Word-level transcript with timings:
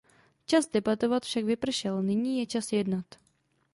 Čas 0.45 0.67
debatovat 0.67 1.23
však 1.25 1.43
vypršel, 1.45 2.01
nyní 2.03 2.39
je 2.39 2.45
čas 2.45 2.71
jednat. 2.73 3.05